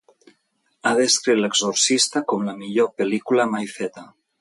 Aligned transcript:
Ha 0.85 0.93
descrit 0.99 1.43
"L'exorcista" 1.43 2.25
com 2.33 2.51
"la 2.51 2.59
millor 2.65 2.93
pel·lícula 3.03 3.51
mai 3.57 3.75
feta". 3.79 4.13